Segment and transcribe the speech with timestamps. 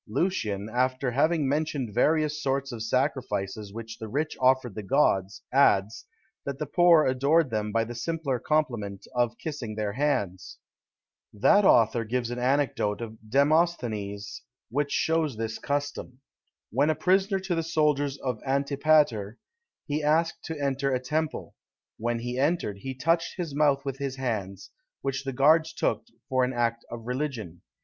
[0.07, 6.07] Lucian, after having mentioned various sorts of sacrifices which the rich offered the gods, adds,
[6.43, 10.57] that the poor adored them by the simpler compliment of kissing their hands.
[11.31, 14.41] That author gives an anecdote of Demosthenes,
[14.71, 16.19] which shows this custom.
[16.71, 19.37] When a prisoner to the soldiers of Antipater,
[19.85, 21.53] he asked to enter a temple.
[21.99, 24.71] When he entered, he touched his mouth with his hands,
[25.03, 27.61] which the guards took for an act of religion.